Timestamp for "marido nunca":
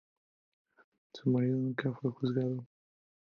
1.29-1.93